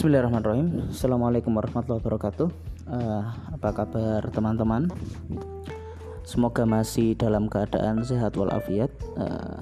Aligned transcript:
Bismillahirrahmanirrahim. 0.00 0.88
Assalamualaikum 0.88 1.52
warahmatullahi 1.60 2.00
wabarakatuh. 2.00 2.48
Uh, 2.88 3.20
Apa 3.52 3.84
kabar 3.84 4.24
teman-teman? 4.32 4.88
Semoga 6.24 6.64
masih 6.64 7.12
dalam 7.20 7.52
keadaan 7.52 8.00
sehat 8.00 8.32
walafiat. 8.32 8.88
Uh, 9.20 9.60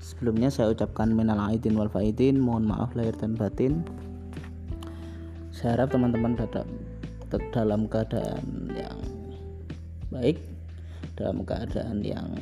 Sebelumnya 0.00 0.48
saya 0.48 0.72
ucapkan 0.72 1.12
minal 1.12 1.36
aidin 1.52 1.76
wal 1.76 1.92
faidin 1.92 2.40
Mohon 2.40 2.64
maaf 2.64 2.96
lahir 2.96 3.12
dan 3.12 3.36
batin. 3.36 3.84
Saya 5.52 5.76
harap 5.76 5.92
teman-teman 5.92 6.32
dalam 7.52 7.92
keadaan 7.92 8.40
yang 8.72 8.96
baik 10.08 10.40
Dalam 11.12 11.44
keadaan 11.44 12.00
yang 12.00 12.32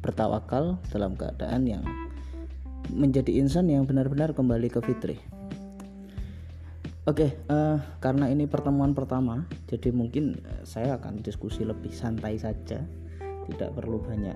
bertawakal 0.00 0.80
Dalam 0.88 1.12
keadaan 1.12 1.68
yang 1.68 1.84
menjadi 2.88 3.36
insan 3.36 3.68
yang 3.68 3.84
benar-benar 3.84 4.32
kembali 4.32 4.72
ke 4.72 4.80
fitri 4.80 5.33
Oke, 7.04 7.28
okay, 7.28 7.30
uh, 7.52 7.76
eh, 7.76 7.78
karena 8.00 8.32
ini 8.32 8.48
pertemuan 8.48 8.96
pertama, 8.96 9.44
jadi 9.68 9.92
mungkin 9.92 10.40
eh, 10.40 10.64
saya 10.64 10.96
akan 10.96 11.20
diskusi 11.20 11.60
lebih 11.60 11.92
santai 11.92 12.40
saja, 12.40 12.80
tidak 13.44 13.76
perlu 13.76 14.00
banyak 14.00 14.32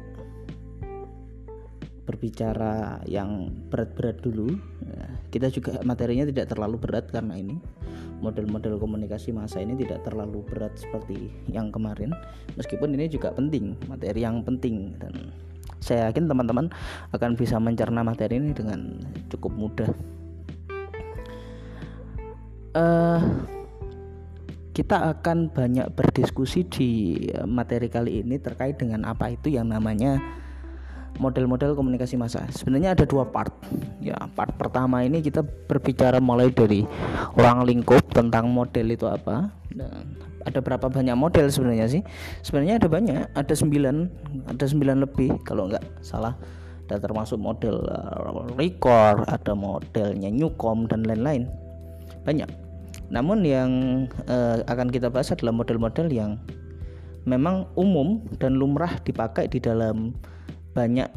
berbicara 2.05 3.01
yang 3.09 3.49
berat-berat 3.73 4.21
dulu. 4.21 4.53
Uh, 4.85 5.09
kita 5.33 5.49
juga 5.49 5.81
materinya 5.81 6.29
tidak 6.29 6.53
terlalu 6.53 6.77
berat 6.77 7.09
karena 7.09 7.41
ini 7.41 7.57
model-model 8.21 8.77
komunikasi 8.77 9.33
masa 9.33 9.65
ini 9.65 9.73
tidak 9.73 10.05
terlalu 10.05 10.45
berat 10.45 10.77
seperti 10.77 11.33
yang 11.49 11.73
kemarin, 11.73 12.13
meskipun 12.61 12.93
ini 12.93 13.09
juga 13.09 13.33
penting, 13.33 13.81
materi 13.89 14.29
yang 14.29 14.45
penting. 14.45 14.93
Dan 15.01 15.33
saya 15.81 16.13
yakin 16.13 16.29
teman-teman 16.29 16.69
akan 17.17 17.33
bisa 17.33 17.57
mencerna 17.57 18.05
materi 18.05 18.37
ini 18.37 18.53
dengan 18.53 19.01
cukup 19.33 19.57
mudah 19.57 19.89
uh, 22.79 23.19
kita 24.79 25.11
akan 25.19 25.51
banyak 25.51 25.91
berdiskusi 25.91 26.63
di 26.71 26.91
materi 27.51 27.91
kali 27.91 28.23
ini 28.23 28.39
terkait 28.39 28.79
dengan 28.79 29.11
apa 29.11 29.35
itu 29.35 29.51
yang 29.51 29.75
namanya 29.75 30.23
model-model 31.19 31.75
komunikasi 31.75 32.15
massa. 32.15 32.47
Sebenarnya 32.55 32.95
ada 32.95 33.03
dua 33.03 33.27
part. 33.27 33.51
Ya, 33.99 34.15
part 34.39 34.55
pertama 34.55 35.03
ini 35.03 35.19
kita 35.19 35.43
berbicara 35.43 36.23
mulai 36.23 36.55
dari 36.55 36.87
ruang 37.35 37.67
lingkup 37.67 38.07
tentang 38.15 38.55
model 38.55 38.95
itu 38.95 39.11
apa. 39.11 39.51
Dan 39.75 40.15
ada 40.47 40.63
berapa 40.63 40.87
banyak 40.87 41.19
model 41.19 41.51
sebenarnya 41.51 41.91
sih? 41.91 42.03
Sebenarnya 42.47 42.79
ada 42.79 42.87
banyak, 42.87 43.35
ada 43.35 43.55
sembilan, 43.59 43.97
ada 44.47 44.63
sembilan 44.63 44.97
lebih 45.03 45.43
kalau 45.43 45.67
nggak 45.75 46.07
salah. 46.07 46.39
Dan 46.87 47.03
termasuk 47.03 47.37
model 47.37 47.83
uh, 47.83 48.47
record, 48.55 49.27
ada 49.27 49.59
modelnya 49.59 50.31
Newcom 50.31 50.87
dan 50.87 51.03
lain-lain. 51.03 51.51
Banyak 52.23 52.68
namun 53.09 53.41
yang 53.45 53.71
uh, 54.29 54.61
akan 54.69 54.93
kita 54.93 55.09
bahas 55.09 55.33
adalah 55.33 55.53
model-model 55.53 56.13
yang 56.13 56.37
memang 57.25 57.69
umum 57.77 58.25
dan 58.37 58.57
lumrah 58.57 59.01
dipakai 59.05 59.49
di 59.49 59.61
dalam 59.61 60.13
banyak 60.77 61.09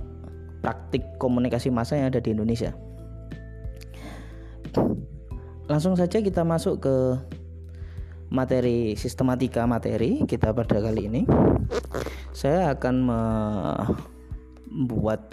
praktik 0.64 1.04
komunikasi 1.20 1.68
massa 1.74 2.00
yang 2.00 2.12
ada 2.12 2.24
di 2.24 2.32
Indonesia. 2.32 2.72
Langsung 5.68 5.96
saja 5.96 6.20
kita 6.20 6.44
masuk 6.44 6.84
ke 6.84 6.96
materi 8.32 8.96
sistematika 8.96 9.68
materi 9.68 10.24
kita 10.24 10.56
pada 10.56 10.80
kali 10.80 11.12
ini. 11.12 11.22
Saya 12.32 12.72
akan 12.72 12.96
membuat 14.72 15.28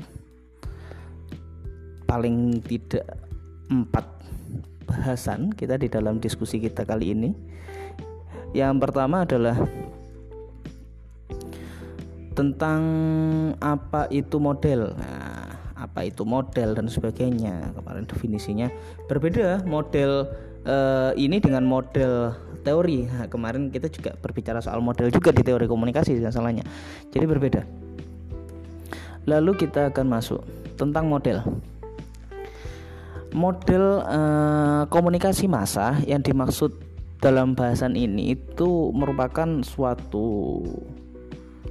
paling 2.11 2.59
tidak 2.67 3.07
empat 3.71 4.18
bahasan 4.89 5.53
kita 5.53 5.77
di 5.77 5.93
dalam 5.93 6.17
diskusi 6.17 6.57
kita 6.57 6.89
kali 6.89 7.13
ini. 7.13 7.31
Yang 8.57 8.75
pertama 8.81 9.29
adalah 9.29 9.61
tentang 12.33 12.83
apa 13.61 14.09
itu 14.09 14.41
model. 14.41 14.97
Nah, 14.97 15.53
apa 15.77 16.09
itu 16.09 16.25
model 16.25 16.73
dan 16.73 16.89
sebagainya. 16.89 17.77
Kemarin 17.77 18.09
definisinya 18.09 18.73
berbeda 19.05 19.69
model 19.69 20.25
uh, 20.65 21.13
ini 21.15 21.37
dengan 21.39 21.69
model 21.69 22.33
teori. 22.65 23.05
Nah, 23.05 23.29
kemarin 23.29 23.69
kita 23.69 23.93
juga 23.93 24.17
berbicara 24.17 24.65
soal 24.65 24.81
model 24.81 25.13
juga 25.13 25.29
di 25.31 25.45
teori 25.45 25.69
komunikasi 25.69 26.17
dan 26.19 26.33
salahnya. 26.33 26.65
Jadi 27.13 27.25
berbeda. 27.29 27.63
Lalu 29.29 29.61
kita 29.61 29.93
akan 29.93 30.07
masuk 30.09 30.41
tentang 30.81 31.05
model 31.11 31.45
model 33.33 34.05
uh, 34.05 34.83
komunikasi 34.89 35.51
massa 35.51 36.01
yang 36.05 36.25
dimaksud 36.25 36.73
dalam 37.19 37.53
bahasan 37.59 37.99
ini 37.99 38.39
itu 38.39 38.95
merupakan 38.95 39.61
suatu 39.67 40.63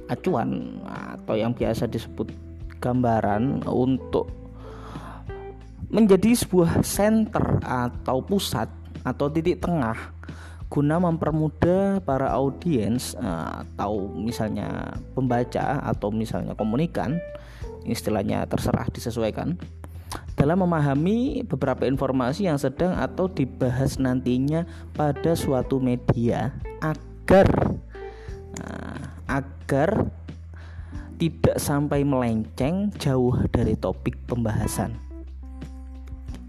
acuan 0.08 0.80
atau 0.84 1.34
yang 1.36 1.56
biasa 1.56 1.88
disebut 1.88 2.28
gambaran 2.80 3.64
untuk 3.68 4.28
menjadi 5.88 6.36
sebuah 6.36 6.84
center 6.84 7.64
atau 7.64 8.20
pusat 8.20 8.68
atau 9.04 9.32
titik 9.32 9.64
tengah 9.64 9.96
guna 10.68 11.00
mempermudah 11.00 12.04
para 12.04 12.28
audiens 12.36 13.16
uh, 13.16 13.64
atau 13.64 14.04
misalnya 14.12 15.00
pembaca 15.16 15.80
atau 15.80 16.12
misalnya 16.12 16.52
komunikan 16.52 17.16
istilahnya 17.88 18.44
terserah 18.44 18.84
disesuaikan 18.92 19.56
dalam 20.38 20.62
memahami 20.62 21.42
beberapa 21.42 21.82
informasi 21.82 22.46
yang 22.46 22.62
sedang 22.62 22.94
atau 22.94 23.26
dibahas 23.26 23.98
nantinya 23.98 24.62
pada 24.94 25.34
suatu 25.34 25.82
media 25.82 26.54
agar 26.78 27.74
nah, 28.54 29.18
agar 29.26 30.14
tidak 31.18 31.58
sampai 31.58 32.06
melenceng 32.06 32.94
jauh 33.02 33.34
dari 33.50 33.74
topik 33.74 34.14
pembahasan. 34.30 34.94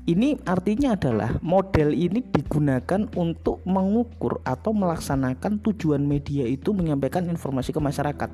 Ini 0.09 0.41
artinya 0.45 0.97
adalah 0.97 1.37
model 1.41 1.93
ini 1.93 2.21
digunakan 2.21 3.05
untuk 3.13 3.61
mengukur 3.65 4.41
atau 4.41 4.73
melaksanakan 4.73 5.61
tujuan 5.61 6.01
media 6.01 6.49
itu 6.49 6.73
menyampaikan 6.73 7.29
informasi 7.29 7.69
ke 7.69 7.77
masyarakat 7.77 8.29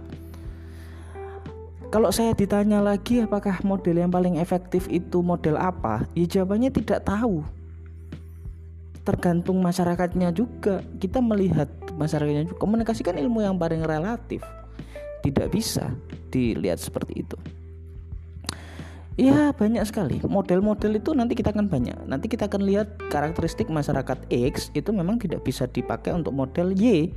kalau 1.95 2.11
saya 2.11 2.35
ditanya 2.35 2.83
lagi 2.83 3.23
apakah 3.23 3.63
model 3.63 4.03
yang 4.03 4.11
paling 4.11 4.35
efektif 4.35 4.83
itu 4.91 5.23
model 5.23 5.56
apa? 5.56 6.03
Ya 6.11 6.28
jawabannya 6.28 6.67
tidak 6.67 7.07
tahu. 7.07 7.39
Tergantung 9.07 9.63
masyarakatnya 9.63 10.35
juga. 10.35 10.83
Kita 11.00 11.23
melihat 11.23 11.72
masyarakatnya 11.95 12.51
juga. 12.51 12.59
Komunikasi 12.59 13.00
kan 13.00 13.16
ilmu 13.16 13.47
yang 13.47 13.56
paling 13.56 13.79
relatif. 13.88 14.44
Tidak 15.23 15.47
bisa 15.47 15.95
dilihat 16.35 16.83
seperti 16.83 17.23
itu. 17.23 17.39
Iya 19.16 19.56
banyak 19.56 19.88
sekali 19.88 20.19
model-model 20.19 21.00
itu 21.00 21.16
nanti 21.16 21.39
kita 21.39 21.56
akan 21.56 21.72
banyak 21.72 21.95
nanti 22.03 22.27
kita 22.27 22.51
akan 22.51 22.67
lihat 22.67 23.00
karakteristik 23.07 23.72
masyarakat 23.72 24.27
X 24.27 24.75
itu 24.75 24.91
memang 24.91 25.16
tidak 25.16 25.39
bisa 25.47 25.72
dipakai 25.72 26.12
untuk 26.12 26.35
model 26.35 26.75
Y 26.75 27.16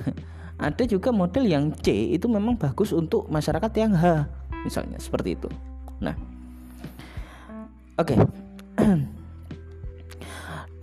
ada 0.60 0.84
juga 0.84 1.08
model 1.08 1.48
yang 1.48 1.72
C 1.80 2.12
itu 2.12 2.28
memang 2.28 2.60
bagus 2.60 2.92
untuk 2.92 3.24
masyarakat 3.32 3.72
yang 3.80 3.96
H 3.96 4.28
misalnya 4.68 5.00
seperti 5.00 5.40
itu. 5.40 5.48
Nah 6.04 6.12
oke. 7.96 8.12
Okay. 8.12 8.18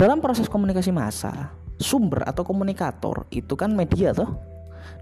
dalam 0.02 0.18
proses 0.18 0.50
komunikasi 0.50 0.90
massa 0.90 1.54
sumber 1.78 2.26
atau 2.26 2.42
komunikator 2.42 3.30
itu 3.30 3.54
kan 3.54 3.70
media 3.74 4.14
toh 4.18 4.34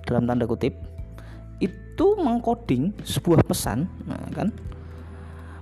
dalam 0.03 0.27
tanda 0.27 0.43
kutip 0.43 0.75
itu 1.63 2.07
mengcoding 2.19 2.91
sebuah 3.07 3.47
pesan 3.47 3.87
nah 4.03 4.19
kan? 4.35 4.51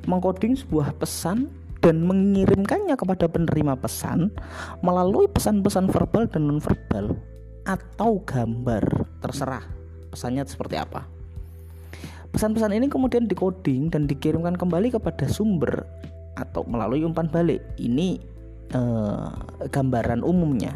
Mengcoding 0.03 0.57
sebuah 0.57 0.99
pesan 0.99 1.47
dan 1.79 2.03
mengirimkannya 2.03 2.97
kepada 2.97 3.29
penerima 3.29 3.77
pesan 3.77 4.33
melalui 4.81 5.29
pesan-pesan 5.31 5.87
verbal 5.91 6.27
dan 6.27 6.49
nonverbal 6.49 7.15
atau 7.63 8.19
gambar? 8.23 8.83
Terserah. 9.23 9.63
Pesannya 10.11 10.45
seperti 10.45 10.77
apa? 10.77 11.07
Pesan-pesan 12.33 12.73
ini 12.73 12.89
kemudian 12.89 13.29
dikoding 13.29 13.93
dan 13.93 14.09
dikirimkan 14.09 14.57
kembali 14.57 14.93
kepada 14.93 15.29
sumber 15.29 15.85
atau 16.33 16.65
melalui 16.65 17.05
umpan 17.05 17.29
balik. 17.29 17.61
Ini 17.77 18.17
eh, 18.73 19.29
gambaran 19.69 20.25
umumnya. 20.25 20.73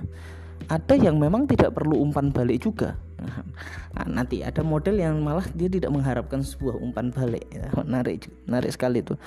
Ada 0.68 1.00
yang 1.00 1.18
memang 1.18 1.48
tidak 1.50 1.74
perlu 1.74 1.98
umpan 2.02 2.30
balik 2.30 2.62
juga. 2.66 2.94
Nah, 3.18 4.06
nanti 4.06 4.46
ada 4.46 4.62
model 4.62 5.02
yang 5.02 5.18
malah 5.26 5.46
dia 5.58 5.66
tidak 5.66 5.90
mengharapkan 5.90 6.46
sebuah 6.46 6.78
umpan 6.78 7.10
balik. 7.10 7.50
Ya, 7.50 7.74
menarik 7.74 8.30
menarik 8.46 8.70
sekali 8.70 9.02
itu 9.02 9.18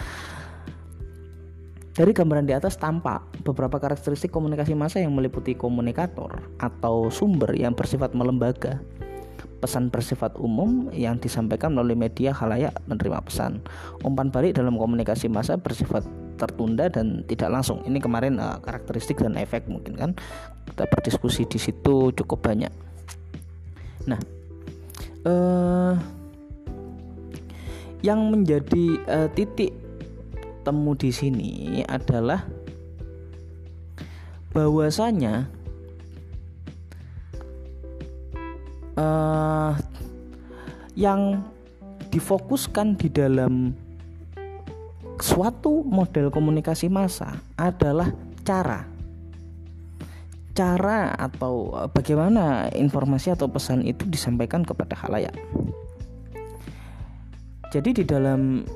dari 2.00 2.16
gambaran 2.16 2.48
di 2.48 2.56
atas 2.56 2.80
tampak 2.80 3.44
beberapa 3.44 3.76
karakteristik 3.76 4.32
komunikasi 4.32 4.72
massa 4.72 5.04
yang 5.04 5.12
meliputi 5.12 5.52
komunikator 5.52 6.32
atau 6.56 7.12
sumber 7.12 7.52
yang 7.52 7.76
bersifat 7.76 8.16
melembaga. 8.16 8.80
pesan 9.60 9.92
bersifat 9.92 10.40
umum 10.40 10.88
yang 10.96 11.20
disampaikan 11.20 11.76
melalui 11.76 11.92
media 11.92 12.32
halayak 12.32 12.72
menerima 12.88 13.20
pesan. 13.20 13.60
Umpan 14.00 14.32
balik 14.32 14.56
dalam 14.56 14.80
komunikasi 14.80 15.28
massa 15.28 15.60
bersifat 15.60 16.00
tertunda 16.40 16.88
dan 16.88 17.20
tidak 17.28 17.52
langsung. 17.52 17.84
Ini 17.84 18.00
kemarin 18.00 18.40
uh, 18.40 18.56
karakteristik 18.64 19.20
dan 19.20 19.36
efek 19.36 19.68
mungkin 19.68 20.00
kan 20.00 20.10
kita 20.64 20.88
berdiskusi 20.88 21.44
di 21.44 21.60
situ 21.60 22.08
cukup 22.16 22.40
banyak. 22.40 22.72
Nah, 24.08 24.20
uh, 25.28 25.92
yang 28.00 28.32
menjadi 28.32 28.96
uh, 29.04 29.28
titik 29.36 29.89
temu 30.62 30.92
di 30.96 31.10
sini 31.10 31.52
adalah 31.86 32.44
bahwasanya 34.50 35.46
uh, 38.98 39.72
yang 40.98 41.40
difokuskan 42.10 42.98
di 42.98 43.08
dalam 43.08 43.72
suatu 45.22 45.86
model 45.86 46.32
komunikasi 46.34 46.90
massa 46.90 47.38
adalah 47.54 48.10
cara 48.42 48.90
cara 50.60 51.14
atau 51.14 51.72
eh, 51.72 51.88
bagaimana 51.88 52.68
informasi 52.74 53.32
atau 53.32 53.48
pesan 53.48 53.86
itu 53.86 54.04
disampaikan 54.04 54.66
kepada 54.66 54.98
halayak. 54.98 55.32
Jadi 57.70 58.02
di 58.02 58.04
dalam 58.04 58.66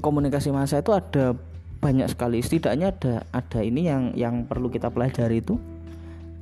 komunikasi 0.00 0.50
massa 0.50 0.80
itu 0.80 0.90
ada 0.94 1.36
banyak 1.84 2.08
sekali 2.08 2.40
setidaknya 2.40 2.96
ada 2.96 3.14
ada 3.30 3.60
ini 3.60 3.86
yang 3.86 4.16
yang 4.16 4.48
perlu 4.48 4.72
kita 4.72 4.88
pelajari 4.88 5.44
itu 5.44 5.60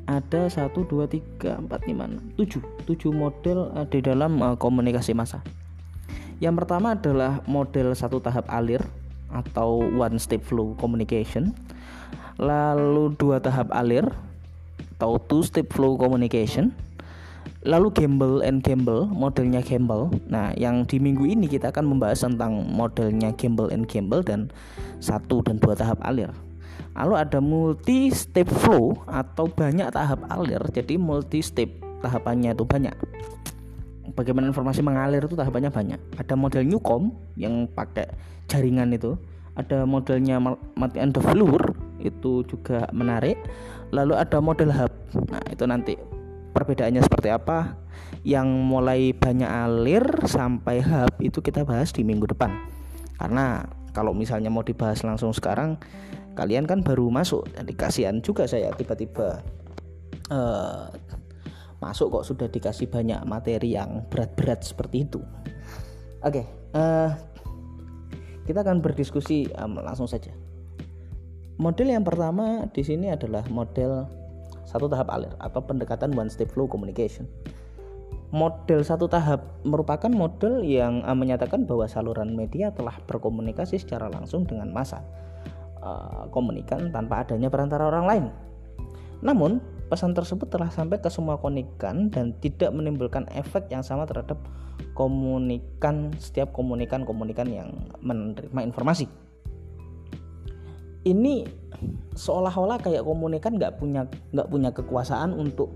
ada 0.06 0.50
satu 0.50 0.86
dua 0.86 1.06
tiga 1.06 1.58
empat 1.58 1.86
lima 1.86 2.10
tujuh 2.38 2.62
tujuh 2.86 3.10
model 3.14 3.70
uh, 3.74 3.86
di 3.86 4.02
dalam 4.02 4.38
uh, 4.42 4.56
komunikasi 4.58 5.14
massa. 5.14 5.42
Yang 6.42 6.62
pertama 6.62 6.98
adalah 6.98 7.38
model 7.46 7.94
satu 7.94 8.18
tahap 8.18 8.50
alir 8.50 8.82
atau 9.30 9.78
one 9.78 10.18
step 10.18 10.42
flow 10.42 10.74
communication. 10.74 11.54
Lalu 12.42 13.14
dua 13.14 13.38
tahap 13.38 13.70
alir 13.70 14.10
atau 14.98 15.22
two 15.22 15.46
step 15.46 15.70
flow 15.70 15.94
communication 15.94 16.74
lalu 17.62 17.94
Gamble 17.94 18.42
and 18.42 18.60
Gamble 18.62 19.06
modelnya 19.06 19.62
Gamble. 19.62 20.10
Nah 20.26 20.50
yang 20.58 20.82
di 20.86 20.98
minggu 20.98 21.22
ini 21.26 21.46
kita 21.46 21.70
akan 21.70 21.94
membahas 21.94 22.26
tentang 22.26 22.66
modelnya 22.66 23.30
Gamble 23.38 23.70
and 23.70 23.86
Gamble 23.86 24.22
dan 24.26 24.50
satu 24.98 25.42
dan 25.46 25.62
dua 25.62 25.78
tahap 25.78 26.02
alir. 26.02 26.30
Lalu 26.92 27.14
ada 27.16 27.38
multi 27.40 28.12
step 28.12 28.50
flow 28.50 29.00
atau 29.08 29.48
banyak 29.48 29.88
tahap 29.94 30.26
alir 30.28 30.60
jadi 30.74 31.00
multi 31.00 31.40
step 31.40 31.70
tahapannya 32.02 32.52
itu 32.52 32.66
banyak. 32.66 32.96
Bagaimana 34.12 34.50
informasi 34.50 34.82
mengalir 34.84 35.24
itu 35.24 35.38
tahapannya 35.38 35.70
banyak. 35.70 36.00
Ada 36.18 36.34
model 36.34 36.66
Newcom 36.66 37.14
yang 37.38 37.70
pakai 37.70 38.10
jaringan 38.50 38.92
itu. 38.92 39.16
Ada 39.54 39.84
modelnya 39.86 40.40
mati 40.76 40.98
the 40.98 41.22
floor 41.22 41.72
itu 42.02 42.42
juga 42.44 42.90
menarik. 42.90 43.38
Lalu 43.94 44.18
ada 44.18 44.42
model 44.42 44.74
hub. 44.74 44.92
Nah 45.30 45.44
itu 45.48 45.64
nanti 45.64 45.94
perbedaannya 46.52 47.02
seperti 47.02 47.28
apa 47.32 47.76
yang 48.22 48.46
mulai 48.46 49.10
banyak 49.16 49.48
alir 49.48 50.04
sampai 50.28 50.84
hub 50.84 51.12
itu 51.18 51.42
kita 51.42 51.66
bahas 51.66 51.90
di 51.90 52.06
minggu 52.06 52.30
depan. 52.30 52.52
Karena 53.18 53.66
kalau 53.92 54.14
misalnya 54.14 54.48
mau 54.48 54.64
dibahas 54.64 55.02
langsung 55.04 55.34
sekarang 55.34 55.80
kalian 56.38 56.64
kan 56.64 56.80
baru 56.84 57.08
masuk. 57.12 57.48
Jadi 57.52 57.72
kasihan 57.76 58.16
juga 58.22 58.48
saya 58.48 58.72
tiba-tiba 58.72 59.42
uh, 60.30 60.88
masuk 61.82 62.20
kok 62.20 62.26
sudah 62.30 62.48
dikasih 62.48 62.86
banyak 62.86 63.20
materi 63.26 63.74
yang 63.74 64.06
berat-berat 64.06 64.62
seperti 64.62 65.08
itu. 65.08 65.20
Oke 66.22 66.40
okay, 66.40 66.44
uh, 66.78 66.78
eh, 66.78 67.10
kita 68.46 68.62
akan 68.62 68.78
berdiskusi 68.78 69.50
um, 69.58 69.82
langsung 69.82 70.06
saja. 70.06 70.30
Model 71.58 71.90
yang 71.90 72.06
pertama 72.06 72.66
di 72.70 72.82
sini 72.86 73.10
adalah 73.10 73.42
model 73.50 74.21
satu 74.64 74.86
tahap 74.86 75.08
alir 75.12 75.32
atau 75.38 75.60
pendekatan 75.62 76.14
one 76.14 76.30
step 76.30 76.50
flow 76.50 76.66
communication. 76.70 77.26
Model 78.32 78.80
satu 78.80 79.12
tahap 79.12 79.44
merupakan 79.60 80.08
model 80.08 80.64
yang 80.64 81.04
uh, 81.04 81.12
menyatakan 81.12 81.68
bahwa 81.68 81.84
saluran 81.84 82.32
media 82.32 82.72
telah 82.72 82.96
berkomunikasi 83.04 83.76
secara 83.76 84.08
langsung 84.08 84.48
dengan 84.48 84.72
massa 84.72 85.04
uh, 85.84 86.24
komunikan 86.32 86.88
tanpa 86.88 87.28
adanya 87.28 87.52
perantara 87.52 87.92
orang 87.92 88.06
lain. 88.08 88.24
Namun, 89.20 89.60
pesan 89.92 90.16
tersebut 90.16 90.48
telah 90.48 90.72
sampai 90.72 90.98
ke 91.04 91.12
semua 91.12 91.36
komunikan 91.36 92.08
dan 92.08 92.32
tidak 92.40 92.72
menimbulkan 92.72 93.28
efek 93.36 93.68
yang 93.68 93.84
sama 93.84 94.08
terhadap 94.08 94.40
komunikan 94.96 96.10
setiap 96.16 96.56
komunikan-komunikan 96.56 97.46
yang 97.52 97.68
menerima 98.00 98.64
informasi 98.64 99.06
ini 101.02 101.46
seolah-olah 102.12 102.78
kayak 102.80 103.04
komunikan 103.04 103.56
nggak 103.56 103.80
punya 103.80 104.04
nggak 104.32 104.48
punya 104.48 104.70
kekuasaan 104.72 105.32
untuk 105.32 105.72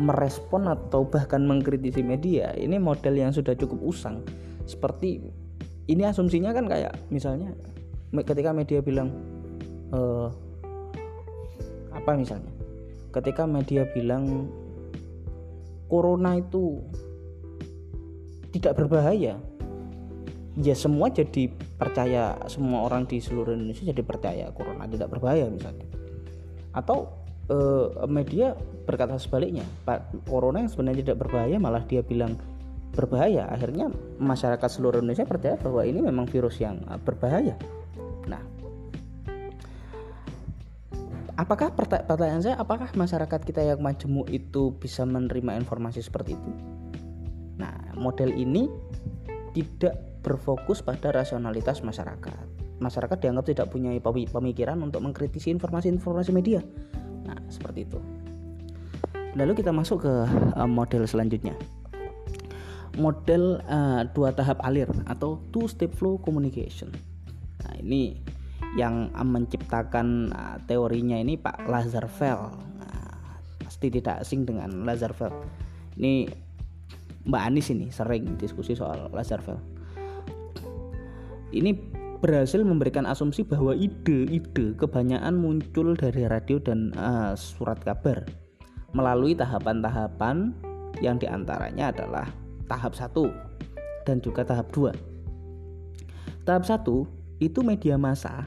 merespon 0.00 0.70
atau 0.70 1.04
bahkan 1.04 1.44
mengkritisi 1.44 2.00
media. 2.00 2.56
Ini 2.56 2.80
model 2.80 3.20
yang 3.20 3.32
sudah 3.34 3.52
cukup 3.52 3.80
usang. 3.84 4.24
Seperti 4.64 5.20
ini 5.90 6.02
asumsinya 6.06 6.54
kan 6.56 6.70
kayak 6.70 6.94
misalnya 7.12 7.52
ketika 8.14 8.54
media 8.54 8.80
bilang 8.80 9.12
e, 9.92 10.00
apa 11.92 12.10
misalnya? 12.16 12.48
Ketika 13.10 13.44
media 13.44 13.84
bilang 13.90 14.48
corona 15.90 16.38
itu 16.38 16.80
tidak 18.54 18.78
berbahaya 18.78 19.36
ya 20.60 20.76
semua 20.76 21.08
jadi 21.08 21.48
percaya 21.80 22.36
semua 22.46 22.84
orang 22.84 23.08
di 23.08 23.18
seluruh 23.18 23.56
Indonesia 23.56 23.88
jadi 23.88 24.02
percaya 24.04 24.44
corona 24.52 24.84
tidak 24.84 25.08
berbahaya 25.08 25.48
misalnya. 25.48 25.88
Atau 26.76 27.08
eh, 27.48 28.06
media 28.06 28.52
berkata 28.84 29.16
sebaliknya 29.16 29.64
corona 30.28 30.60
yang 30.62 30.70
sebenarnya 30.70 31.10
tidak 31.10 31.18
berbahaya 31.26 31.56
malah 31.56 31.82
dia 31.88 32.04
bilang 32.04 32.36
berbahaya. 32.92 33.48
Akhirnya 33.48 33.88
masyarakat 34.20 34.68
seluruh 34.68 35.00
Indonesia 35.00 35.24
percaya 35.24 35.56
bahwa 35.56 35.82
ini 35.82 36.04
memang 36.04 36.28
virus 36.28 36.60
yang 36.60 36.78
eh, 36.84 37.00
berbahaya. 37.00 37.56
Nah 38.28 38.42
apakah 41.40 41.72
pertanyaan 41.72 42.44
saya 42.44 42.60
apakah 42.60 42.92
masyarakat 42.92 43.40
kita 43.48 43.64
yang 43.64 43.80
majemuk 43.80 44.28
itu 44.28 44.76
bisa 44.76 45.08
menerima 45.08 45.56
informasi 45.56 46.04
seperti 46.04 46.36
itu? 46.36 46.50
Nah 47.56 47.96
model 47.96 48.36
ini 48.36 48.68
tidak 49.56 50.09
berfokus 50.20 50.84
pada 50.84 51.10
rasionalitas 51.10 51.80
masyarakat. 51.80 52.46
Masyarakat 52.80 53.16
dianggap 53.20 53.44
tidak 53.48 53.66
punya 53.68 53.92
pemikiran 54.00 54.80
untuk 54.80 55.04
mengkritisi 55.04 55.52
informasi-informasi 55.52 56.30
media. 56.32 56.64
Nah, 57.28 57.36
seperti 57.52 57.84
itu. 57.84 57.98
Lalu 59.36 59.52
kita 59.60 59.72
masuk 59.72 60.04
ke 60.08 60.14
uh, 60.56 60.68
model 60.68 61.04
selanjutnya. 61.04 61.56
Model 62.96 63.60
uh, 63.68 64.02
dua 64.10 64.32
tahap 64.32 64.60
alir 64.64 64.88
atau 65.06 65.40
two 65.52 65.68
step 65.68 65.92
flow 65.92 66.16
communication. 66.20 66.90
Nah, 67.64 67.76
ini 67.80 68.16
yang 68.76 69.12
menciptakan 69.12 70.32
uh, 70.32 70.56
teorinya 70.64 71.20
ini 71.20 71.36
Pak 71.36 71.68
Lazarfeld. 71.68 72.56
Nah, 72.80 73.40
pasti 73.60 73.92
tidak 73.92 74.24
asing 74.24 74.48
dengan 74.48 74.88
Lazarfeld. 74.88 75.36
Ini 76.00 76.26
Mbak 77.28 77.42
Anis 77.44 77.68
ini 77.70 77.92
sering 77.92 78.40
diskusi 78.40 78.72
soal 78.72 79.12
Lazarfeld 79.12 79.79
ini 81.50 81.76
berhasil 82.20 82.60
memberikan 82.60 83.08
asumsi 83.08 83.42
bahwa 83.42 83.72
ide-ide 83.72 84.76
kebanyakan 84.76 85.40
muncul 85.40 85.96
dari 85.96 86.28
radio 86.28 86.60
dan 86.60 86.92
uh, 87.00 87.32
surat 87.32 87.80
kabar 87.80 88.28
melalui 88.92 89.32
tahapan-tahapan 89.32 90.52
yang 91.00 91.16
di 91.16 91.24
antaranya 91.24 91.94
adalah 91.94 92.28
tahap 92.68 92.92
satu 92.92 93.32
dan 94.04 94.20
juga 94.20 94.44
tahap 94.44 94.68
dua. 94.74 94.92
Tahap 96.44 96.66
satu 96.66 97.08
itu 97.40 97.64
media 97.64 97.96
massa 97.96 98.44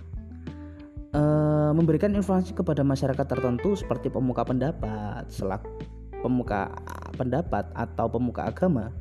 uh, 1.17 1.71
memberikan 1.73 2.13
informasi 2.13 2.53
kepada 2.53 2.85
masyarakat 2.85 3.25
tertentu 3.25 3.73
seperti 3.73 4.13
pemuka 4.13 4.45
pendapat, 4.45 5.25
selaku 5.33 5.81
pemuka 6.21 6.71
pendapat 7.17 7.67
atau 7.75 8.07
pemuka 8.07 8.47
agama 8.47 8.93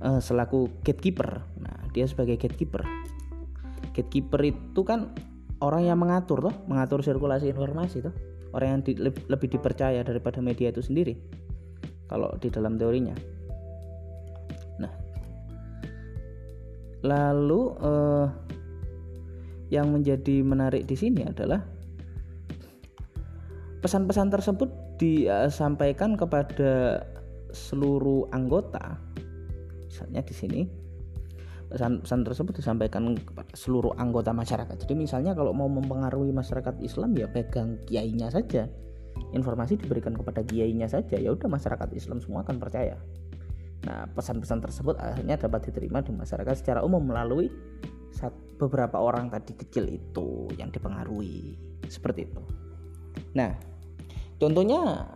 uh, 0.00 0.20
selaku 0.22 0.70
gatekeeper. 0.82 1.44
Dia 1.96 2.04
sebagai 2.04 2.36
gatekeeper. 2.36 2.84
Gatekeeper 3.96 4.40
itu 4.44 4.84
kan 4.84 5.16
orang 5.64 5.88
yang 5.88 5.96
mengatur 5.96 6.44
toh 6.44 6.52
mengatur 6.68 7.00
sirkulasi 7.00 7.48
informasi 7.48 8.04
toh. 8.04 8.12
Orang 8.52 8.68
yang 8.68 8.82
di, 8.84 8.92
lebih 9.00 9.48
dipercaya 9.48 10.04
daripada 10.04 10.44
media 10.44 10.68
itu 10.68 10.84
sendiri. 10.84 11.16
Kalau 12.06 12.36
di 12.36 12.52
dalam 12.52 12.76
teorinya. 12.76 13.16
Nah. 14.76 14.92
Lalu 17.00 17.62
eh, 17.80 18.26
yang 19.72 19.90
menjadi 19.90 20.44
menarik 20.44 20.84
di 20.84 20.94
sini 20.94 21.24
adalah 21.26 21.58
pesan-pesan 23.82 24.28
tersebut 24.30 24.70
disampaikan 24.96 26.16
kepada 26.16 27.04
seluruh 27.52 28.26
anggota 28.32 28.98
misalnya 29.86 30.20
di 30.24 30.34
sini 30.34 30.60
pesan-pesan 31.66 32.20
tersebut 32.22 32.62
disampaikan 32.62 33.18
kepada 33.18 33.50
seluruh 33.54 33.92
anggota 33.98 34.30
masyarakat. 34.30 34.76
Jadi 34.86 34.94
misalnya 34.94 35.34
kalau 35.34 35.50
mau 35.50 35.66
mempengaruhi 35.66 36.30
masyarakat 36.30 36.78
Islam 36.82 37.14
ya 37.18 37.26
pegang 37.26 37.82
kiainya 37.86 38.30
saja. 38.30 38.70
Informasi 39.32 39.80
diberikan 39.80 40.12
kepada 40.12 40.44
kiainya 40.44 40.86
saja, 40.86 41.16
ya 41.16 41.32
udah 41.32 41.48
masyarakat 41.48 41.88
Islam 41.96 42.20
semua 42.20 42.44
akan 42.44 42.60
percaya. 42.60 43.00
Nah, 43.88 44.04
pesan-pesan 44.12 44.60
tersebut 44.60 44.94
akhirnya 45.00 45.40
dapat 45.40 45.70
diterima 45.72 46.04
di 46.04 46.12
masyarakat 46.12 46.54
secara 46.58 46.80
umum 46.84 47.00
melalui 47.00 47.48
beberapa 48.56 48.96
orang 48.96 49.28
tadi 49.28 49.52
kecil 49.56 49.88
itu 49.88 50.48
yang 50.56 50.68
dipengaruhi. 50.68 51.56
Seperti 51.88 52.28
itu. 52.28 52.42
Nah, 53.36 53.56
contohnya 54.36 55.08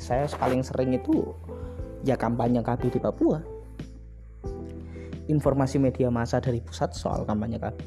saya 0.00 0.24
paling 0.36 0.64
sering 0.64 0.96
itu 0.96 1.36
ya 2.02 2.16
kampanye 2.18 2.60
KB 2.64 2.92
di 2.92 3.00
Papua 3.00 3.51
informasi 5.30 5.78
media 5.78 6.10
massa 6.10 6.42
dari 6.42 6.58
pusat 6.58 6.94
soal 6.96 7.22
kampanye 7.22 7.60
KB. 7.62 7.78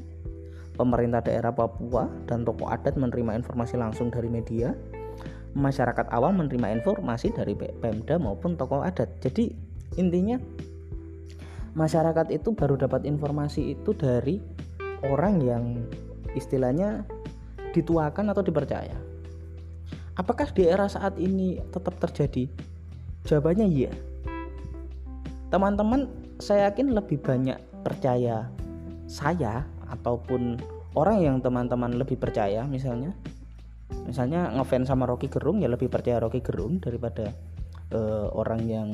Pemerintah 0.75 1.23
daerah 1.23 1.55
Papua 1.55 2.07
dan 2.27 2.43
tokoh 2.43 2.67
adat 2.67 2.99
menerima 2.99 3.39
informasi 3.39 3.79
langsung 3.79 4.11
dari 4.11 4.27
media. 4.27 4.75
Masyarakat 5.55 6.11
awam 6.11 6.43
menerima 6.43 6.83
informasi 6.83 7.31
dari 7.31 7.55
Pemda 7.55 8.19
maupun 8.19 8.59
tokoh 8.59 8.83
adat. 8.83 9.07
Jadi 9.23 9.55
intinya 9.95 10.35
masyarakat 11.79 12.27
itu 12.35 12.51
baru 12.51 12.75
dapat 12.75 13.07
informasi 13.07 13.75
itu 13.79 13.95
dari 13.95 14.43
orang 15.07 15.39
yang 15.39 15.63
istilahnya 16.35 17.07
dituakan 17.71 18.35
atau 18.35 18.43
dipercaya. 18.43 18.95
Apakah 20.15 20.47
di 20.51 20.67
era 20.67 20.87
saat 20.87 21.19
ini 21.19 21.59
tetap 21.71 21.99
terjadi? 21.99 22.47
Jawabannya 23.27 23.67
iya. 23.67 23.91
Teman-teman 25.51 26.24
saya 26.39 26.71
yakin 26.71 26.91
lebih 26.91 27.21
banyak 27.21 27.57
percaya 27.85 28.49
saya 29.05 29.63
ataupun 29.91 30.57
orang 30.97 31.21
yang 31.21 31.35
teman-teman 31.39 31.95
lebih 31.95 32.17
percaya 32.17 32.65
misalnya 32.65 33.13
misalnya 34.09 34.49
ngefans 34.55 34.89
sama 34.89 35.05
Rocky 35.05 35.29
Gerung 35.29 35.61
ya 35.61 35.69
lebih 35.69 35.87
percaya 35.87 36.17
Rocky 36.17 36.41
Gerung 36.41 36.81
daripada 36.81 37.29
uh, 37.93 38.27
orang 38.33 38.61
yang 38.65 38.89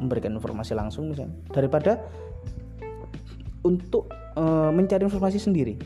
memberikan 0.00 0.32
informasi 0.36 0.72
langsung 0.72 1.12
misalnya. 1.12 1.36
Daripada 1.52 2.00
untuk 3.60 4.08
uh, 4.38 4.72
mencari 4.72 5.04
informasi 5.04 5.36
sendiri. 5.36 5.76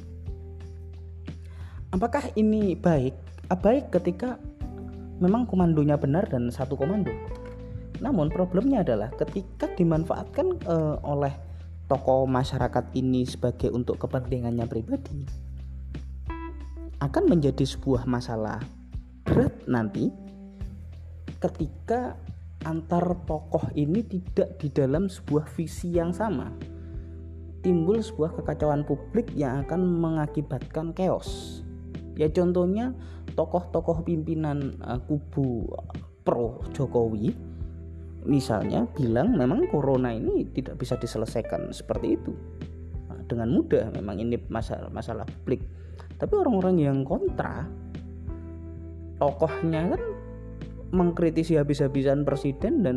Apakah 1.90 2.30
ini 2.38 2.78
baik? 2.78 3.14
Baik 3.54 3.94
ketika 3.94 4.34
memang 5.22 5.46
komandonya 5.46 5.94
benar 5.94 6.26
dan 6.26 6.50
satu 6.50 6.74
komando 6.74 7.14
namun 8.02 8.30
problemnya 8.30 8.82
adalah 8.82 9.10
ketika 9.14 9.70
dimanfaatkan 9.74 10.58
uh, 10.66 10.98
oleh 11.06 11.34
tokoh 11.86 12.24
masyarakat 12.26 12.90
ini 12.96 13.28
sebagai 13.28 13.70
untuk 13.70 14.00
kepentingannya 14.02 14.66
pribadi 14.66 15.28
akan 16.98 17.24
menjadi 17.28 17.62
sebuah 17.62 18.08
masalah 18.08 18.58
berat 19.22 19.54
nanti 19.68 20.08
ketika 21.38 22.16
antar 22.64 23.12
tokoh 23.28 23.68
ini 23.76 24.00
tidak 24.00 24.56
di 24.56 24.72
dalam 24.72 25.12
sebuah 25.12 25.44
visi 25.52 25.92
yang 25.92 26.16
sama 26.16 26.48
timbul 27.64 27.96
sebuah 27.96 28.36
kekacauan 28.36 28.84
publik 28.84 29.32
yang 29.32 29.64
akan 29.64 29.80
mengakibatkan 29.80 30.92
chaos. 30.92 31.60
Ya 32.14 32.28
contohnya 32.28 32.92
tokoh-tokoh 33.32 34.04
pimpinan 34.04 34.76
uh, 34.84 35.00
kubu 35.08 35.72
pro 36.22 36.60
Jokowi 36.76 37.32
misalnya 38.24 38.88
bilang 38.96 39.36
memang 39.36 39.68
corona 39.68 40.10
ini 40.12 40.48
tidak 40.52 40.80
bisa 40.80 40.96
diselesaikan 40.96 41.70
seperti 41.70 42.16
itu. 42.16 42.32
Nah, 43.08 43.20
dengan 43.28 43.52
mudah 43.52 43.92
memang 43.92 44.16
ini 44.20 44.40
masalah 44.48 44.88
masalah 44.88 45.28
publik. 45.28 45.64
Tapi 46.16 46.32
orang-orang 46.32 46.76
yang 46.80 46.98
kontra 47.04 47.68
tokohnya 49.20 49.94
kan 49.94 50.02
mengkritisi 50.94 51.58
habis-habisan 51.58 52.24
presiden 52.24 52.82
dan 52.86 52.96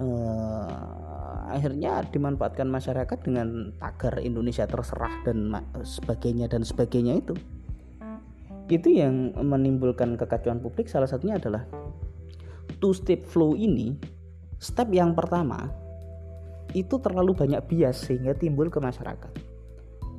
uh, 0.00 1.50
akhirnya 1.52 2.00
dimanfaatkan 2.08 2.66
masyarakat 2.70 3.18
dengan 3.20 3.76
tagar 3.76 4.16
Indonesia 4.24 4.64
terserah 4.64 5.12
dan 5.28 5.52
sebagainya 5.84 6.48
dan 6.48 6.64
sebagainya 6.64 7.20
itu. 7.20 7.34
Itu 8.70 8.88
yang 8.88 9.36
menimbulkan 9.36 10.16
kekacauan 10.16 10.62
publik. 10.62 10.88
Salah 10.88 11.10
satunya 11.10 11.36
adalah 11.36 11.66
two 12.80 12.96
step 12.96 13.26
flow 13.28 13.52
ini 13.58 13.94
Step 14.62 14.94
yang 14.94 15.18
pertama 15.18 15.74
itu 16.70 16.94
terlalu 17.02 17.34
banyak 17.34 17.66
bias 17.66 18.06
sehingga 18.06 18.30
timbul 18.38 18.70
ke 18.70 18.78
masyarakat. 18.78 19.34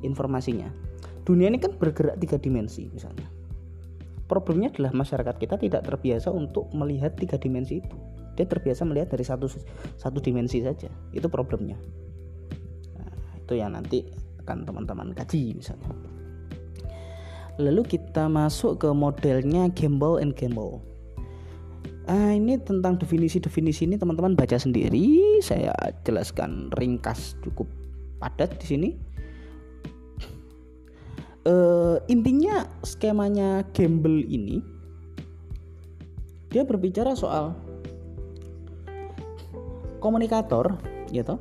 Informasinya, 0.04 0.68
dunia 1.24 1.48
ini 1.48 1.56
kan 1.56 1.72
bergerak 1.80 2.20
tiga 2.20 2.36
dimensi 2.36 2.92
misalnya. 2.92 3.24
Problemnya 4.28 4.68
adalah 4.68 4.92
masyarakat 4.92 5.40
kita 5.40 5.56
tidak 5.56 5.88
terbiasa 5.88 6.28
untuk 6.28 6.68
melihat 6.76 7.16
tiga 7.16 7.40
dimensi 7.40 7.80
itu. 7.80 7.96
Dia 8.36 8.44
terbiasa 8.44 8.84
melihat 8.84 9.16
dari 9.16 9.24
satu 9.24 9.48
satu 9.96 10.20
dimensi 10.20 10.60
saja. 10.60 10.92
Itu 11.16 11.32
problemnya. 11.32 11.80
Nah, 13.00 13.16
itu 13.40 13.56
yang 13.56 13.72
nanti 13.72 14.04
akan 14.44 14.68
teman-teman 14.68 15.16
kaji 15.16 15.56
misalnya. 15.56 15.88
Lalu 17.56 17.80
kita 17.96 18.28
masuk 18.28 18.76
ke 18.76 18.92
modelnya 18.92 19.72
gamble 19.72 20.20
and 20.20 20.36
gamble 20.36 20.84
Ah, 22.04 22.36
ini 22.36 22.60
tentang 22.60 23.00
definisi-definisi 23.00 23.88
ini 23.88 23.96
teman-teman 23.96 24.36
baca 24.36 24.60
sendiri. 24.60 25.40
Saya 25.40 25.72
jelaskan 26.04 26.68
ringkas 26.76 27.40
cukup 27.40 27.64
padat 28.20 28.60
di 28.60 28.66
sini. 28.68 28.90
Uh, 31.44 32.00
intinya 32.08 32.64
skemanya 32.80 33.68
gamble 33.76 34.24
ini 34.24 34.64
dia 36.48 36.64
berbicara 36.64 37.12
soal 37.12 37.52
komunikator, 40.00 40.76
gitu. 41.12 41.36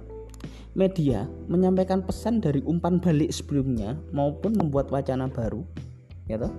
Media 0.75 1.27
menyampaikan 1.47 2.03
pesan 2.03 2.43
dari 2.43 2.59
umpan 2.67 2.99
balik 2.99 3.31
sebelumnya 3.31 3.95
maupun 4.11 4.55
membuat 4.55 4.91
wacana 4.91 5.27
baru, 5.27 5.63
gitu. 6.27 6.51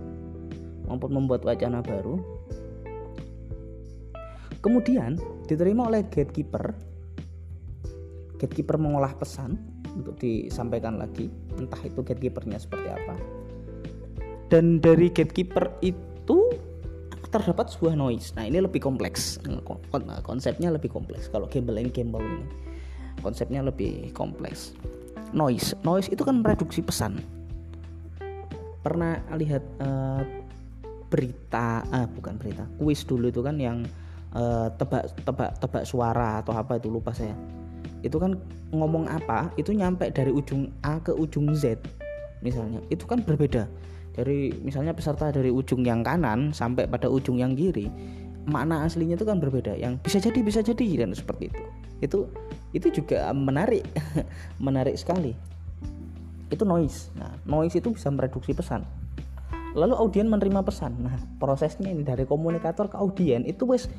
Maupun 0.88 1.10
membuat 1.12 1.44
wacana 1.44 1.80
baru 1.84 2.33
Kemudian 4.64 5.20
diterima 5.44 5.92
oleh 5.92 6.08
gatekeeper. 6.08 6.72
Gatekeeper 8.40 8.80
mengolah 8.80 9.12
pesan 9.12 9.60
untuk 9.92 10.16
disampaikan 10.16 10.96
lagi, 10.96 11.28
entah 11.60 11.78
itu 11.84 12.00
gatekeepernya 12.00 12.56
seperti 12.56 12.88
apa. 12.88 13.14
Dan 14.48 14.80
dari 14.80 15.12
gatekeeper 15.12 15.68
itu 15.84 16.48
terdapat 17.28 17.66
sebuah 17.66 17.98
noise. 17.98 18.32
Nah, 18.38 18.48
ini 18.48 18.64
lebih 18.64 18.80
kompleks. 18.80 19.36
Konsepnya 20.24 20.72
lebih 20.72 20.88
kompleks. 20.88 21.28
Kalau 21.28 21.44
gamble 21.50 21.76
and 21.76 21.92
gamble 21.92 22.24
ini 22.24 22.46
konsepnya 23.20 23.64
lebih 23.64 24.12
kompleks. 24.12 24.76
Noise, 25.34 25.74
noise 25.82 26.08
itu 26.12 26.22
kan 26.22 26.44
mereduksi 26.44 26.84
pesan. 26.84 27.18
Pernah 28.84 29.18
lihat 29.34 29.64
uh, 29.80 30.22
berita, 31.08 31.82
ah 31.88 32.06
bukan 32.06 32.36
berita, 32.36 32.68
kuis 32.78 33.02
dulu 33.02 33.32
itu 33.32 33.40
kan 33.40 33.56
yang 33.58 33.82
uh, 34.34 34.68
tebak 34.76 35.08
tebak 35.22 35.50
tebak 35.62 35.84
suara 35.86 36.42
atau 36.42 36.52
apa 36.52 36.76
itu 36.76 36.90
lupa 36.90 37.14
saya. 37.14 37.34
Itu 38.04 38.20
kan 38.20 38.36
ngomong 38.74 39.08
apa 39.08 39.48
itu 39.56 39.72
nyampe 39.72 40.10
dari 40.12 40.28
ujung 40.34 40.68
A 40.84 41.00
ke 41.00 41.14
ujung 41.14 41.54
Z 41.56 41.80
misalnya. 42.44 42.82
Itu 42.92 43.08
kan 43.08 43.24
berbeda. 43.24 43.64
Dari 44.14 44.54
misalnya 44.62 44.94
peserta 44.94 45.34
dari 45.34 45.50
ujung 45.50 45.82
yang 45.82 46.06
kanan 46.06 46.54
sampai 46.54 46.86
pada 46.86 47.10
ujung 47.10 47.42
yang 47.42 47.58
kiri 47.58 47.90
makna 48.44 48.84
aslinya 48.84 49.16
itu 49.16 49.26
kan 49.26 49.40
berbeda. 49.40 49.74
Yang 49.74 50.04
bisa 50.04 50.18
jadi 50.20 50.40
bisa 50.44 50.60
jadi 50.60 51.04
dan 51.04 51.16
seperti 51.16 51.48
itu. 51.50 51.62
Itu 52.04 52.18
itu 52.76 53.02
juga 53.02 53.32
menarik 53.32 53.84
menarik 54.66 54.94
sekali. 55.00 55.32
Itu 56.52 56.68
noise. 56.68 57.10
Nah 57.16 57.32
noise 57.48 57.80
itu 57.80 57.90
bisa 57.90 58.12
mereduksi 58.12 58.52
pesan. 58.52 58.84
Lalu 59.74 59.98
audien 59.98 60.30
menerima 60.30 60.62
pesan. 60.62 60.94
Nah 61.02 61.16
prosesnya 61.40 61.90
ini 61.90 62.06
dari 62.06 62.28
komunikator 62.28 62.86
ke 62.86 62.96
audien 63.00 63.42
itu 63.42 63.66
wes 63.66 63.90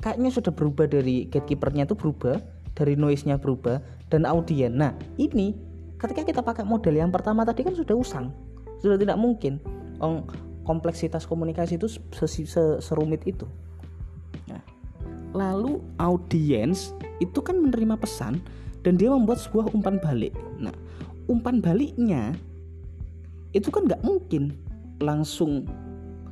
kayaknya 0.00 0.30
sudah 0.32 0.52
berubah 0.52 0.88
dari 0.88 1.28
gatekeepernya 1.28 1.88
itu 1.88 1.96
berubah 1.96 2.40
dari 2.74 2.96
noise-nya 2.96 3.36
berubah 3.36 3.80
dan 4.08 4.24
audien 4.26 4.76
nah 4.76 4.96
ini 5.20 5.54
ketika 6.00 6.24
kita 6.24 6.40
pakai 6.40 6.64
model 6.64 6.96
yang 6.96 7.12
pertama 7.12 7.44
tadi 7.44 7.62
kan 7.62 7.76
sudah 7.76 7.94
usang 7.96 8.32
sudah 8.80 8.96
tidak 8.96 9.20
mungkin 9.20 9.60
oh, 10.00 10.24
kompleksitas 10.64 11.26
komunikasi 11.26 11.80
itu 11.80 11.88
serumit 12.78 13.26
itu. 13.26 13.46
Nah, 14.46 14.62
lalu 15.34 15.82
audiens 15.98 16.94
itu 17.18 17.42
kan 17.42 17.58
menerima 17.58 17.98
pesan 17.98 18.38
dan 18.86 18.96
dia 18.96 19.12
membuat 19.12 19.42
sebuah 19.42 19.74
umpan 19.74 19.98
balik. 20.00 20.32
Nah 20.62 20.72
umpan 21.28 21.62
baliknya 21.62 22.34
itu 23.50 23.70
kan 23.70 23.86
nggak 23.86 24.02
mungkin 24.06 24.54
langsung 25.02 25.66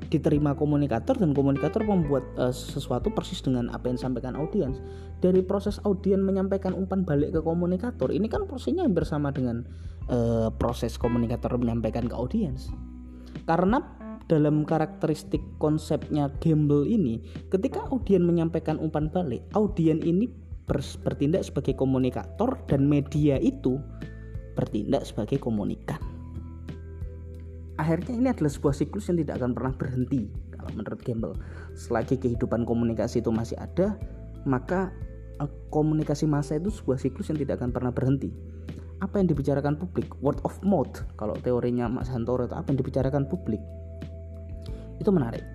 diterima 0.08 0.56
komunikator 0.56 1.16
dan 1.20 1.36
komunikator 1.36 1.84
membuat 1.84 2.24
uh, 2.40 2.52
sesuatu 2.52 3.12
persis 3.12 3.44
dengan 3.44 3.68
apa 3.72 3.92
yang 3.92 4.00
disampaikan 4.00 4.34
audiens. 4.34 4.80
Dari 5.20 5.44
proses 5.44 5.78
audien 5.84 6.24
menyampaikan 6.24 6.72
umpan 6.72 7.04
balik 7.04 7.36
ke 7.36 7.40
komunikator, 7.44 8.08
ini 8.08 8.26
kan 8.26 8.48
prosesnya 8.48 8.88
hampir 8.88 9.04
sama 9.04 9.28
dengan 9.30 9.68
uh, 10.08 10.48
proses 10.56 10.96
komunikator 10.96 11.52
menyampaikan 11.60 12.08
ke 12.08 12.14
audiens. 12.16 12.72
Karena 13.44 13.84
dalam 14.28 14.64
karakteristik 14.64 15.40
konsepnya 15.60 16.32
gamble 16.40 16.84
ini, 16.88 17.20
ketika 17.48 17.88
audien 17.88 18.24
menyampaikan 18.24 18.76
umpan 18.80 19.08
balik, 19.08 19.44
audien 19.56 20.00
ini 20.04 20.28
bertindak 21.04 21.48
sebagai 21.48 21.72
komunikator 21.76 22.60
dan 22.68 22.84
media 22.84 23.40
itu 23.40 23.80
bertindak 24.52 25.08
sebagai 25.08 25.40
komunikan 25.40 26.07
akhirnya 27.78 28.12
ini 28.12 28.28
adalah 28.28 28.50
sebuah 28.50 28.74
siklus 28.74 29.06
yang 29.08 29.22
tidak 29.22 29.38
akan 29.40 29.54
pernah 29.54 29.72
berhenti 29.72 30.28
kalau 30.52 30.70
menurut 30.74 31.00
Campbell. 31.06 31.34
Selagi 31.78 32.18
kehidupan 32.18 32.66
komunikasi 32.66 33.22
itu 33.22 33.30
masih 33.30 33.56
ada 33.56 33.94
maka 34.44 34.90
eh, 35.38 35.50
komunikasi 35.70 36.26
massa 36.26 36.58
itu 36.58 36.74
sebuah 36.74 36.98
siklus 36.98 37.30
yang 37.30 37.38
tidak 37.38 37.62
akan 37.62 37.70
pernah 37.70 37.94
berhenti. 37.94 38.34
Apa 38.98 39.22
yang 39.22 39.30
dibicarakan 39.30 39.78
publik? 39.78 40.10
Word 40.18 40.42
of 40.42 40.58
mouth. 40.66 41.06
Kalau 41.14 41.38
teorinya 41.38 41.86
Mas 41.86 42.10
Hantoro 42.10 42.50
itu 42.50 42.58
apa 42.58 42.66
yang 42.74 42.82
dibicarakan 42.82 43.30
publik? 43.30 43.62
Itu 44.98 45.14
menarik. 45.14 45.46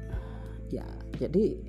Ya 0.72 0.88
jadi 1.20 1.60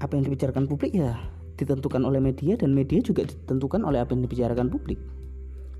apa 0.00 0.12
yang 0.16 0.24
dibicarakan 0.28 0.68
publik 0.68 0.92
ya 0.92 1.16
ditentukan 1.60 2.00
oleh 2.04 2.20
media 2.20 2.56
dan 2.56 2.72
media 2.72 3.04
juga 3.04 3.28
ditentukan 3.28 3.84
oleh 3.84 4.00
apa 4.00 4.16
yang 4.16 4.24
dibicarakan 4.24 4.72
publik 4.72 4.96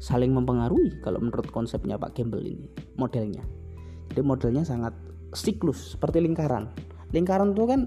saling 0.00 0.33
mempengaruhi 0.33 1.04
kalau 1.04 1.21
menurut 1.21 1.52
konsepnya 1.52 2.00
Pak 2.00 2.16
Gembel 2.16 2.40
ini 2.42 2.66
modelnya. 2.97 3.45
Jadi 4.11 4.21
modelnya 4.25 4.64
sangat 4.64 4.97
siklus 5.37 5.95
seperti 5.95 6.25
lingkaran. 6.25 6.73
Lingkaran 7.12 7.52
itu 7.52 7.69
kan 7.69 7.80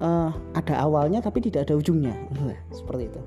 uh, 0.00 0.30
ada 0.54 0.74
awalnya 0.86 1.18
tapi 1.18 1.42
tidak 1.42 1.68
ada 1.68 1.76
ujungnya. 1.76 2.14
Seperti 2.70 3.10
itu. 3.10 3.20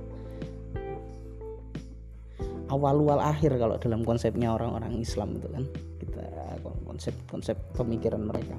Awal-awal 2.71 3.19
akhir 3.19 3.59
kalau 3.59 3.75
dalam 3.75 4.01
konsepnya 4.07 4.55
orang-orang 4.55 4.95
Islam 4.95 5.35
itu 5.35 5.51
kan 5.51 5.63
kita 5.99 6.23
konsep-konsep 6.87 7.59
pemikiran 7.75 8.23
mereka. 8.23 8.55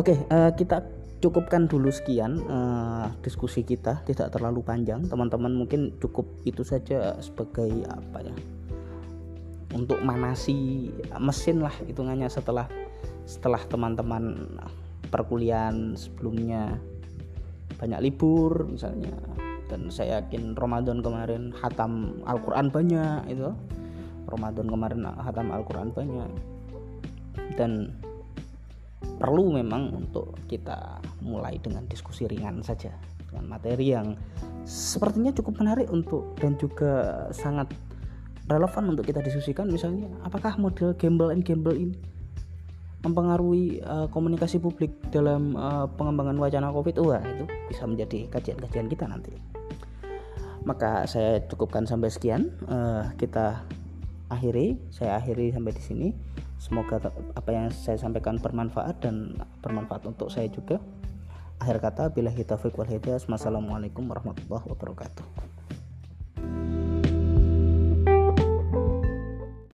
Oke 0.00 0.16
uh, 0.32 0.48
kita 0.56 0.80
cukupkan 1.20 1.68
dulu 1.68 1.92
sekian 1.92 2.40
uh, 2.48 3.12
diskusi 3.20 3.60
kita 3.60 4.00
tidak 4.08 4.32
terlalu 4.32 4.64
panjang. 4.64 5.04
Teman-teman 5.04 5.52
mungkin 5.52 5.94
cukup 6.00 6.26
itu 6.48 6.64
saja 6.64 7.20
sebagai 7.20 7.70
apa 7.86 8.24
ya 8.24 8.34
untuk 9.70 10.02
manasi 10.02 10.90
mesin 11.22 11.62
lah 11.62 11.74
hitungannya 11.86 12.26
setelah 12.26 12.66
setelah 13.22 13.62
teman-teman 13.70 14.58
perkuliahan 15.14 15.94
sebelumnya 15.94 16.78
banyak 17.78 18.00
libur 18.02 18.66
misalnya. 18.66 19.14
Dan 19.70 19.86
saya 19.86 20.18
yakin 20.18 20.58
Ramadan 20.58 20.98
kemarin 20.98 21.54
hatam 21.54 22.18
Al-Quran 22.26 22.74
banyak 22.74 23.30
itu. 23.30 23.54
Ramadan 24.26 24.66
kemarin 24.66 25.06
hatam 25.06 25.54
Al-Quran 25.54 25.94
banyak. 25.94 26.30
Dan 27.54 27.94
perlu 29.20 29.52
memang 29.52 29.92
untuk 29.92 30.32
kita 30.48 30.96
mulai 31.20 31.60
dengan 31.60 31.84
diskusi 31.84 32.24
ringan 32.24 32.64
saja 32.64 32.88
dengan 33.28 33.52
materi 33.52 33.92
yang 33.92 34.16
sepertinya 34.64 35.30
cukup 35.36 35.60
menarik 35.60 35.92
untuk 35.92 36.34
dan 36.40 36.56
juga 36.56 37.28
sangat 37.30 37.68
relevan 38.50 38.96
untuk 38.96 39.06
kita 39.06 39.20
diskusikan. 39.22 39.68
Misalnya 39.68 40.08
apakah 40.24 40.56
model 40.56 40.96
gamble 40.96 41.30
and 41.30 41.44
gamble 41.44 41.76
ini 41.76 41.94
mempengaruhi 43.04 43.80
uh, 43.84 44.08
komunikasi 44.12 44.60
publik 44.60 44.92
dalam 45.12 45.54
uh, 45.54 45.86
pengembangan 45.94 46.40
wacana 46.40 46.72
covid? 46.72 46.98
Wah 47.04 47.22
itu 47.22 47.44
bisa 47.68 47.84
menjadi 47.84 48.26
kajian-kajian 48.32 48.88
kita 48.88 49.04
nanti. 49.04 49.36
Maka 50.64 51.04
saya 51.04 51.44
cukupkan 51.44 51.84
sampai 51.84 52.08
sekian. 52.08 52.56
Uh, 52.66 53.04
kita 53.20 53.62
akhiri 54.30 54.78
saya 54.94 55.18
akhiri 55.18 55.50
sampai 55.50 55.74
di 55.74 55.82
sini 55.82 56.08
Semoga 56.60 57.00
apa 57.32 57.50
yang 57.56 57.72
saya 57.72 57.96
sampaikan 57.96 58.36
bermanfaat 58.36 59.00
dan 59.00 59.32
bermanfaat 59.64 60.04
untuk 60.04 60.28
saya 60.28 60.44
juga. 60.52 60.76
Akhir 61.56 61.80
kata, 61.80 62.12
bila 62.12 62.28
kita 62.28 62.60
wal 62.60 62.84
hidayah. 62.84 63.16
Wassalamualaikum 63.24 64.04
warahmatullahi 64.04 64.68
wabarakatuh. 64.68 65.24